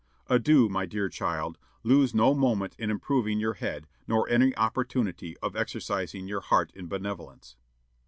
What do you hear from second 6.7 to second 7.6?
in benevolence."